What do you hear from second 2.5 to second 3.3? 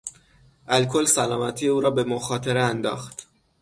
انداخت.